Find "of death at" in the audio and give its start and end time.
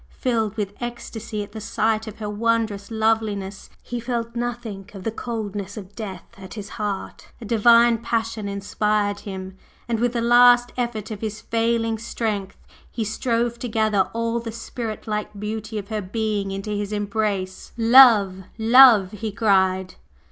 5.77-6.55